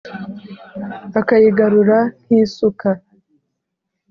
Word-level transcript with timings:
akayigarura 1.19 1.97
nk'isuka 2.23 2.89